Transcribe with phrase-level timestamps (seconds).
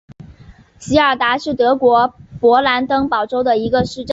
[0.79, 4.07] 席尔达是德国勃兰登堡州的一个市镇。